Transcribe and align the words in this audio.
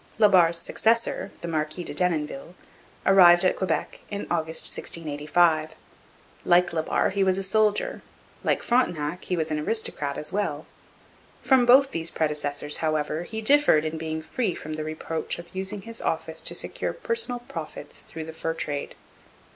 La 0.17 0.27
Barre's 0.27 0.57
successor, 0.57 1.29
the 1.41 1.47
Marquis 1.47 1.83
de 1.83 1.93
Denonville, 1.93 2.55
arrived 3.05 3.45
at 3.45 3.55
Quebec 3.55 3.99
in 4.09 4.23
August 4.31 4.63
1685. 4.75 5.75
Like 6.43 6.73
La 6.73 6.81
Barre, 6.81 7.11
he 7.11 7.23
was 7.23 7.37
a 7.37 7.43
soldier; 7.43 8.01
like 8.43 8.63
Frontenac, 8.63 9.25
he 9.25 9.37
was 9.37 9.51
an 9.51 9.59
aristocrat 9.59 10.17
as 10.17 10.33
well. 10.33 10.65
From 11.43 11.67
both 11.67 11.91
these 11.91 12.09
predecessors, 12.09 12.77
however, 12.77 13.21
he 13.25 13.43
differed 13.43 13.85
in 13.85 13.99
being 13.99 14.23
free 14.23 14.55
from 14.55 14.73
the 14.73 14.83
reproach 14.83 15.37
of 15.37 15.53
using 15.53 15.83
his 15.83 16.01
office 16.01 16.41
to 16.41 16.55
secure 16.55 16.93
personal 16.93 17.41
profits 17.41 18.01
through 18.01 18.23
the 18.25 18.33
fur 18.33 18.55
trade. 18.55 18.95